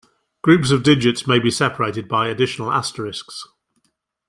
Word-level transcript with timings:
Groups 0.41 0.71
of 0.71 0.81
digits 0.81 1.27
may 1.27 1.37
be 1.37 1.51
separated 1.51 2.07
by 2.07 2.27
additional 2.27 2.71
asterisks. 2.71 3.45